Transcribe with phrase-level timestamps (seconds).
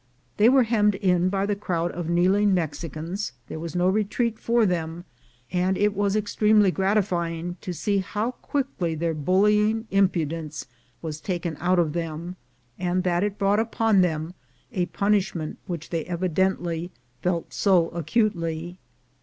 [0.37, 4.65] They were hemmed in by the crowd of kneeling Mexicans— there was no retreat for
[4.65, 5.05] them,
[5.51, 10.65] and it was extremely gratifying to see how quickly their bullying impudence
[11.03, 12.35] was taken out of them,
[12.79, 14.33] and that it brought upon them
[14.71, 16.89] a punishment which they evidently
[17.21, 18.79] felt so acutely.